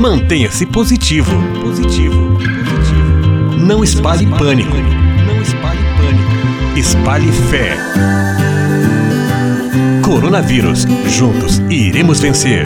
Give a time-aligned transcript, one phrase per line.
[0.00, 1.30] Mantenha-se positivo.
[1.60, 2.38] Positivo.
[2.38, 3.58] Positivo.
[3.58, 4.74] Não espalhe pânico.
[5.26, 6.78] Não espalhe pânico.
[6.78, 7.76] Espalhe fé.
[10.02, 10.86] Coronavírus.
[11.06, 12.64] Juntos iremos vencer.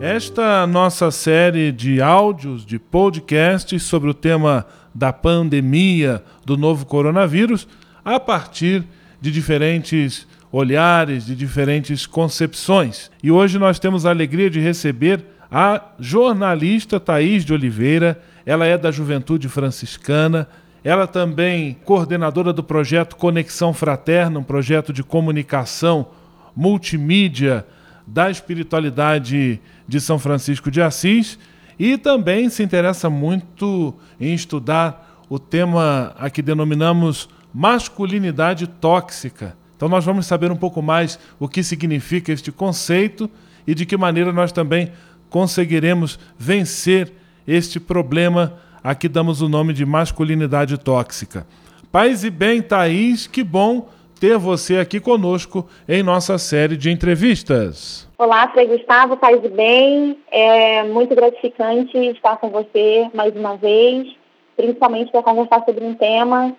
[0.00, 7.66] Esta nossa série de áudios, de podcasts sobre o tema da pandemia do novo coronavírus,
[8.04, 8.84] a partir
[9.20, 13.10] de diferentes olhares, de diferentes concepções.
[13.22, 18.20] E hoje nós temos a alegria de receber a jornalista Thaís de Oliveira.
[18.44, 20.48] Ela é da Juventude Franciscana.
[20.82, 26.08] Ela também coordenadora do projeto Conexão Fraterna, um projeto de comunicação
[26.56, 27.66] multimídia
[28.06, 31.38] da espiritualidade de São Francisco de Assis
[31.78, 39.56] e também se interessa muito em estudar o tema a que denominamos masculinidade tóxica.
[39.80, 43.30] Então nós vamos saber um pouco mais o que significa este conceito
[43.66, 44.92] e de que maneira nós também
[45.30, 47.10] conseguiremos vencer
[47.48, 51.46] este problema a que damos o nome de masculinidade tóxica.
[51.90, 53.88] Paz e bem, Thaís, que bom
[54.20, 58.06] ter você aqui conosco em nossa série de entrevistas.
[58.18, 60.18] Olá, Frei Gustavo, paz e bem.
[60.30, 64.14] É muito gratificante estar com você mais uma vez,
[64.58, 66.54] principalmente para conversar sobre um tema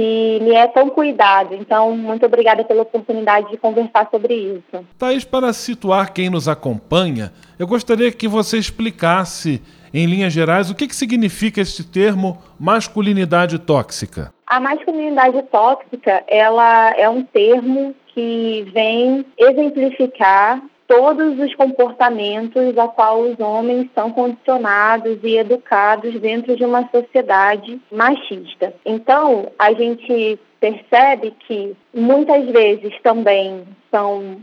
[0.00, 1.54] que me é tão cuidado.
[1.54, 4.86] Então, muito obrigada pela oportunidade de conversar sobre isso.
[4.98, 9.60] Thaís, para situar quem nos acompanha, eu gostaria que você explicasse,
[9.92, 14.32] em linhas gerais, o que, que significa este termo masculinidade tóxica.
[14.46, 23.20] A masculinidade tóxica, ela é um termo que vem exemplificar todos os comportamentos a qual
[23.20, 28.74] os homens são condicionados e educados dentro de uma sociedade machista.
[28.84, 34.40] Então, a gente percebe que muitas vezes também são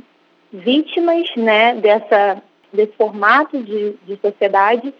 [0.53, 4.93] vítimas né, dessa, desse formato de, de sociedade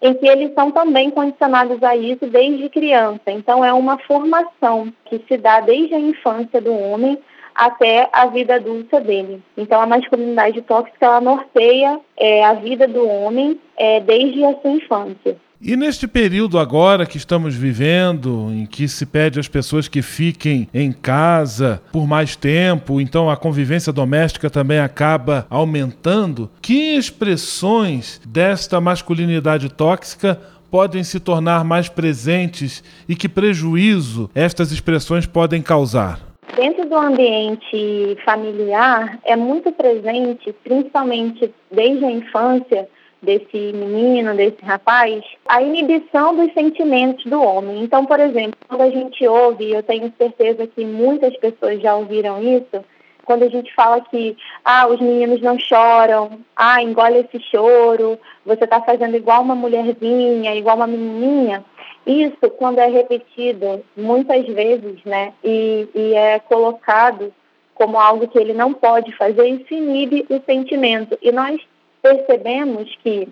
[0.00, 3.32] em que eles são também condicionados a isso desde criança.
[3.32, 7.18] Então, é uma formação que se dá desde a infância do homem
[7.54, 9.42] até a vida adulta dele.
[9.56, 14.70] Então, a masculinidade tóxica ela norteia é, a vida do homem é, desde a sua
[14.70, 15.36] infância.
[15.66, 20.68] E neste período agora que estamos vivendo, em que se pede às pessoas que fiquem
[20.74, 28.78] em casa por mais tempo, então a convivência doméstica também acaba aumentando, que expressões desta
[28.78, 30.38] masculinidade tóxica
[30.70, 36.33] podem se tornar mais presentes e que prejuízo estas expressões podem causar?
[36.56, 42.88] Dentro do ambiente familiar, é muito presente, principalmente desde a infância
[43.20, 47.82] desse menino, desse rapaz, a inibição dos sentimentos do homem.
[47.82, 52.40] Então, por exemplo, quando a gente ouve, eu tenho certeza que muitas pessoas já ouviram
[52.40, 52.84] isso,
[53.24, 58.64] quando a gente fala que ah, os meninos não choram, ah, engole esse choro, você
[58.64, 61.64] está fazendo igual uma mulherzinha, igual uma menininha,
[62.06, 67.32] isso, quando é repetido muitas vezes, né, e, e é colocado
[67.74, 71.18] como algo que ele não pode fazer, isso inibe o sentimento.
[71.20, 71.60] E nós
[72.00, 73.28] percebemos que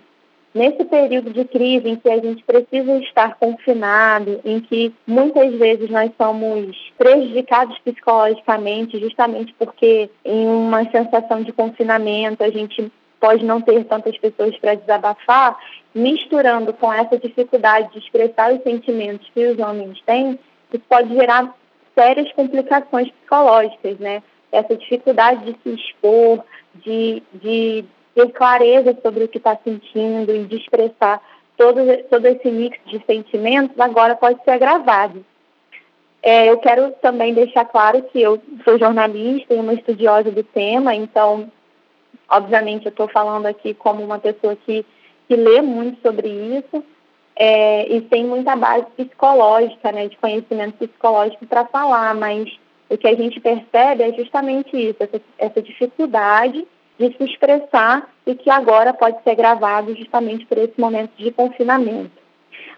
[0.53, 5.89] nesse período de crise em que a gente precisa estar confinado, em que muitas vezes
[5.89, 12.91] nós somos prejudicados psicologicamente, justamente porque em uma sensação de confinamento a gente
[13.23, 15.57] pode não ter tantas pessoas para desabafar,
[15.95, 20.37] misturando com essa dificuldade de expressar os sentimentos que os homens têm,
[20.73, 21.55] isso pode gerar
[21.95, 24.21] sérias complicações psicológicas, né?
[24.51, 26.43] Essa dificuldade de se expor,
[26.75, 31.21] de, de ter clareza sobre o que está sentindo e de expressar
[31.55, 31.79] todo,
[32.09, 35.25] todo esse mix de sentimentos, agora pode ser agravado.
[36.21, 40.93] É, eu quero também deixar claro que eu sou jornalista e uma estudiosa do tema,
[40.93, 41.49] então
[42.33, 44.83] Obviamente, eu estou falando aqui como uma pessoa que,
[45.27, 46.83] que lê muito sobre isso
[47.35, 52.51] é, e tem muita base psicológica, né, de conhecimento psicológico para falar, mas
[52.89, 56.67] o que a gente percebe é justamente isso, essa, essa dificuldade
[56.97, 62.23] de se expressar e que agora pode ser gravado justamente por esse momento de confinamento.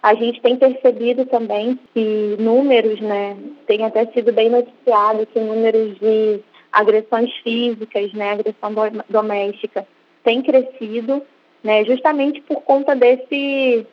[0.02, 3.38] A gente tem percebido também que números, né,
[3.68, 6.42] tem até sido bem noticiado que números de
[6.76, 8.74] agressões físicas, né, agressão
[9.10, 9.88] doméstica,
[10.24, 11.22] tem crescido,
[11.64, 13.88] né, justamente por conta desse,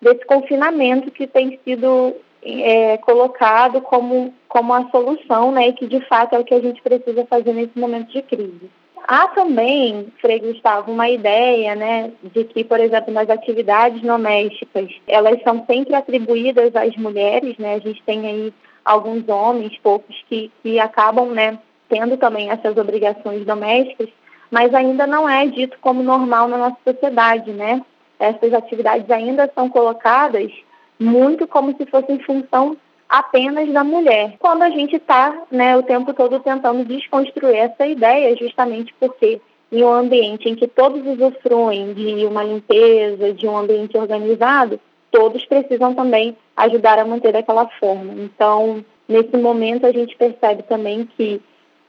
[0.00, 6.00] desse confinamento que tem sido é, colocado como, como a solução, né, e que de
[6.06, 8.70] fato é o que a gente precisa fazer nesse momento de crise.
[9.06, 15.42] Há também, Frei Gustavo, uma ideia, né, de que, por exemplo, nas atividades domésticas, elas
[15.42, 18.52] são sempre atribuídas às mulheres, né, a gente tem aí
[18.84, 24.08] alguns homens, poucos, que, que acabam, né, tendo também essas obrigações domésticas,
[24.50, 27.82] mas ainda não é dito como normal na nossa sociedade, né?
[28.18, 30.50] Essas atividades ainda são colocadas
[30.98, 32.76] muito como se fossem função
[33.08, 34.34] apenas da mulher.
[34.38, 39.40] Quando a gente está né, o tempo todo tentando desconstruir essa ideia, justamente porque
[39.70, 44.80] em um ambiente em que todos usufruem de uma limpeza, de um ambiente organizado,
[45.10, 48.14] todos precisam também ajudar a manter daquela forma.
[48.14, 51.40] Então, nesse momento, a gente percebe também que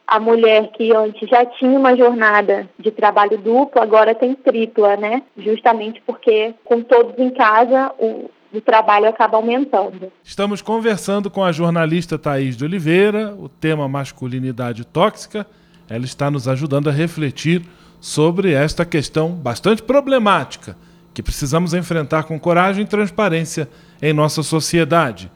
[0.10, 5.22] a mulher que antes já tinha uma jornada de trabalho duplo, agora tem tripla, né?
[5.38, 10.12] Justamente porque com todos em casa, o, o trabalho acaba aumentando.
[10.24, 15.46] Estamos conversando com a jornalista Thaís de Oliveira, o tema masculinidade tóxica.
[15.88, 17.62] Ela está nos ajudando a refletir
[18.02, 20.76] sobre esta questão bastante problemática
[21.14, 23.70] que precisamos enfrentar com coragem e transparência
[24.02, 25.30] em nossa sociedade.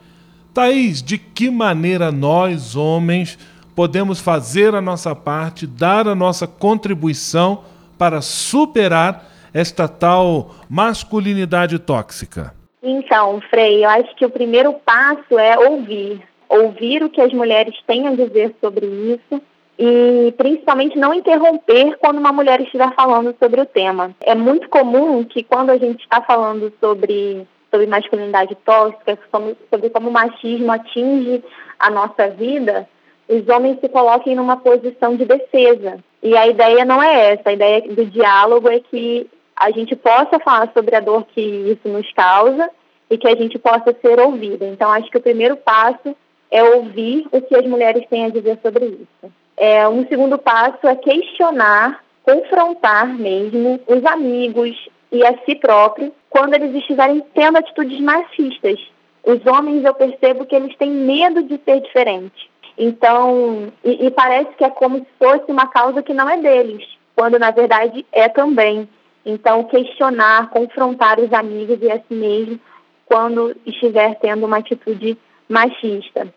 [0.52, 3.38] Thaís, de que maneira nós, homens,
[3.74, 7.64] podemos fazer a nossa parte, dar a nossa contribuição
[7.98, 12.54] para superar esta tal masculinidade tóxica?
[12.82, 16.20] Então, Frei, eu acho que o primeiro passo é ouvir.
[16.48, 19.42] Ouvir o que as mulheres têm a dizer sobre isso
[19.78, 24.14] e principalmente não interromper quando uma mulher estiver falando sobre o tema.
[24.20, 29.90] É muito comum que quando a gente está falando sobre, sobre masculinidade tóxica, sobre, sobre
[29.90, 31.42] como o machismo atinge
[31.78, 32.88] a nossa vida,
[33.28, 35.98] os homens se coloquem numa posição de defesa.
[36.22, 40.38] E a ideia não é essa, a ideia do diálogo é que a gente possa
[40.40, 42.68] falar sobre a dor que isso nos causa
[43.10, 44.66] e que a gente possa ser ouvida.
[44.66, 46.16] Então, acho que o primeiro passo
[46.50, 49.32] é ouvir o que as mulheres têm a dizer sobre isso.
[49.56, 56.54] É, um segundo passo é questionar, confrontar mesmo os amigos e a si próprio quando
[56.54, 58.80] eles estiverem tendo atitudes machistas.
[59.24, 62.50] Os homens, eu percebo que eles têm medo de ser diferente.
[62.76, 66.84] Então, e, e parece que é como se fosse uma causa que não é deles,
[67.14, 68.88] quando na verdade é também.
[69.24, 72.60] Então, questionar, confrontar os amigos e a si mesmo
[73.06, 75.16] quando estiver tendo uma atitude
[75.48, 76.32] machista.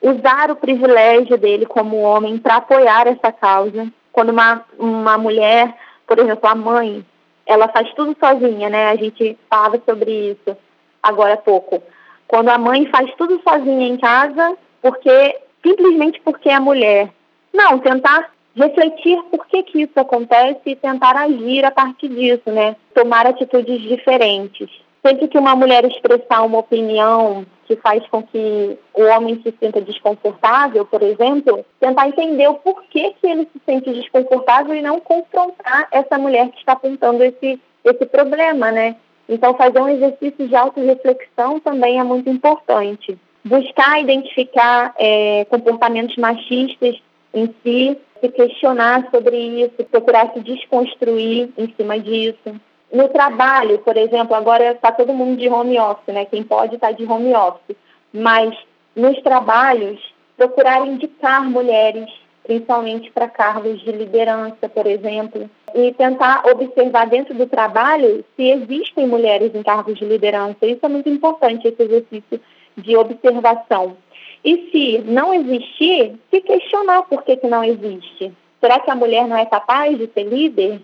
[0.00, 3.92] Usar o privilégio dele como homem para apoiar essa causa.
[4.12, 5.74] Quando uma, uma mulher,
[6.06, 7.04] por exemplo, a mãe,
[7.44, 8.88] ela faz tudo sozinha, né?
[8.88, 10.56] A gente falava sobre isso
[11.02, 11.82] agora há pouco.
[12.26, 17.10] Quando a mãe faz tudo sozinha em casa, porque simplesmente porque é mulher.
[17.52, 22.76] Não, tentar refletir por que, que isso acontece e tentar agir a partir disso, né?
[22.94, 24.70] Tomar atitudes diferentes.
[25.04, 29.80] Sempre que uma mulher expressar uma opinião que faz com que o homem se sinta
[29.80, 35.88] desconfortável, por exemplo, tentar entender o porquê que ele se sente desconfortável e não confrontar
[35.92, 38.96] essa mulher que está apontando esse, esse problema, né?
[39.28, 43.16] Então, fazer um exercício de autorreflexão também é muito importante.
[43.44, 47.00] Buscar identificar é, comportamentos machistas
[47.32, 52.60] em si, se questionar sobre isso, procurar se desconstruir em cima disso.
[52.92, 56.24] No trabalho, por exemplo, agora está todo mundo de home office, né?
[56.24, 57.76] Quem pode está de home office.
[58.12, 58.54] Mas
[58.94, 60.00] nos trabalhos,
[60.36, 62.10] procurar indicar mulheres,
[62.42, 69.06] principalmente para cargos de liderança, por exemplo, e tentar observar dentro do trabalho se existem
[69.06, 70.66] mulheres em cargos de liderança.
[70.66, 72.40] Isso é muito importante, esse exercício
[72.80, 73.96] de observação.
[74.44, 78.32] E se não existir, se questionar por que, que não existe.
[78.60, 80.80] Será que a mulher não é capaz de ser líder?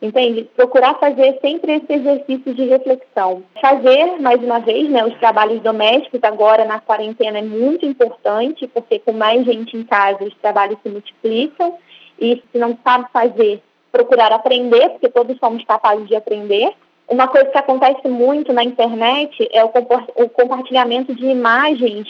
[0.00, 0.48] Entende?
[0.54, 3.42] Procurar fazer sempre esse exercício de reflexão.
[3.60, 8.98] Fazer, mais uma vez, né, os trabalhos domésticos agora na quarentena é muito importante, porque
[8.98, 11.78] com mais gente em casa os trabalhos se multiplicam.
[12.20, 16.74] E se não sabe fazer, procurar aprender, porque todos somos capazes de aprender.
[17.08, 19.70] Uma coisa que acontece muito na internet é o,
[20.16, 22.08] o compartilhamento de imagens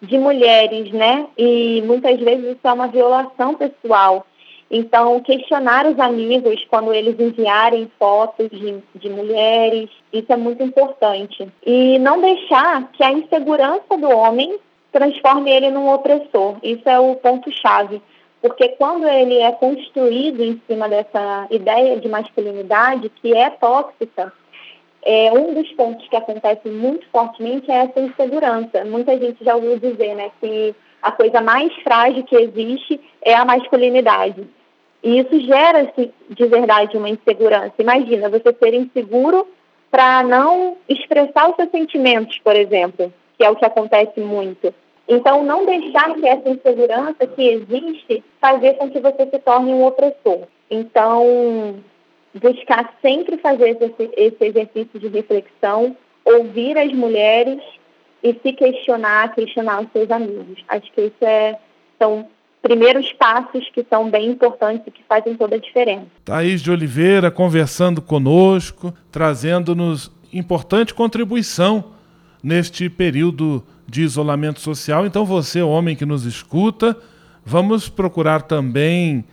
[0.00, 1.26] de mulheres, né?
[1.38, 4.26] E muitas vezes isso é uma violação pessoal.
[4.68, 11.46] Então, questionar os amigos quando eles enviarem fotos de, de mulheres, isso é muito importante.
[11.64, 14.58] E não deixar que a insegurança do homem
[14.90, 16.56] transforme ele num opressor.
[16.62, 18.00] Isso é o ponto-chave.
[18.42, 24.32] Porque quando ele é construído em cima dessa ideia de masculinidade, que é tóxica,
[25.04, 28.84] é, um dos pontos que acontece muito fortemente é essa insegurança.
[28.84, 33.44] Muita gente já ouviu dizer né, que a coisa mais frágil que existe é a
[33.44, 34.44] masculinidade.
[35.04, 37.74] E isso gera assim, de verdade uma insegurança.
[37.78, 39.46] Imagina você ser inseguro
[39.88, 44.74] para não expressar os seus sentimentos, por exemplo, que é o que acontece muito.
[45.08, 49.84] Então, não deixar que essa insegurança que existe fazer com que você se torne um
[49.84, 50.46] opressor.
[50.70, 51.76] Então,
[52.34, 53.76] buscar sempre fazer
[54.16, 57.60] esse, exercício de reflexão, ouvir as mulheres
[58.22, 60.62] e se questionar, questionar os seus amigos.
[60.68, 61.58] Acho que isso é,
[61.98, 62.26] são
[62.62, 66.06] primeiros passos que são bem importantes e que fazem toda a diferença.
[66.24, 71.92] Thaís de Oliveira conversando conosco, trazendo-nos importante contribuição
[72.42, 75.06] neste período de isolamento social.
[75.06, 76.96] Então, você, homem que nos escuta,
[77.44, 79.24] vamos procurar também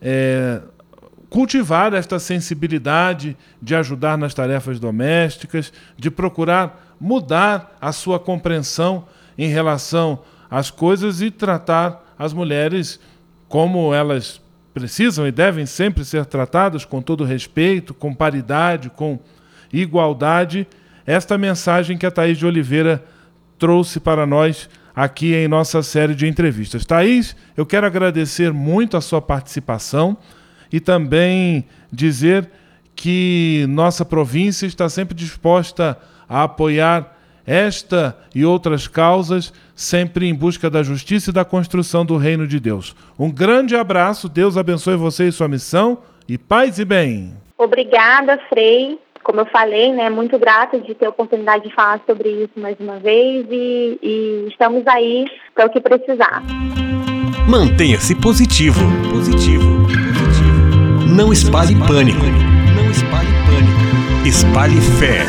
[0.00, 0.60] é,
[1.28, 9.04] cultivar esta sensibilidade de ajudar nas tarefas domésticas, de procurar mudar a sua compreensão
[9.36, 10.20] em relação
[10.50, 12.98] às coisas e tratar as mulheres
[13.48, 14.40] como elas
[14.72, 19.18] precisam e devem sempre ser tratadas com todo respeito, com paridade, com
[19.72, 20.66] igualdade.
[21.06, 23.04] Esta mensagem que a Thaís de Oliveira
[23.58, 26.86] trouxe para nós aqui em nossa série de entrevistas.
[26.86, 30.16] Thaís, eu quero agradecer muito a sua participação
[30.72, 32.48] e também dizer
[32.94, 37.14] que nossa província está sempre disposta a apoiar
[37.46, 42.58] esta e outras causas, sempre em busca da justiça e da construção do reino de
[42.58, 42.96] Deus.
[43.18, 45.98] Um grande abraço, Deus abençoe você e sua missão,
[46.28, 47.34] e paz e bem.
[47.56, 48.98] Obrigada, Frei.
[49.26, 52.78] Como eu falei, né, muito grata de ter a oportunidade de falar sobre isso mais
[52.78, 56.44] uma vez e, e estamos aí para o que precisar.
[57.48, 58.78] Mantenha-se positivo.
[59.10, 59.84] Positivo.
[60.16, 61.12] Positivo.
[61.12, 62.24] Não espalhe pânico.
[62.76, 64.28] Não espalhe pânico.
[64.28, 65.24] Espalhe fé.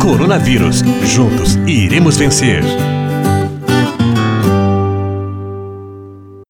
[0.00, 0.82] Coronavírus.
[1.02, 2.62] Juntos iremos vencer.